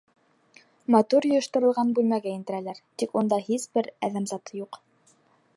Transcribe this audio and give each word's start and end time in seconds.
Матур 0.95 1.27
йыйыштырылған 1.31 1.93
бүлмәгә 1.99 2.33
индерәләр, 2.39 2.81
тик 3.03 3.15
унда 3.21 3.41
һис 3.51 3.71
бер 3.79 3.95
әҙәм 4.09 4.31
заты 4.33 4.63
юҡ. 4.67 4.85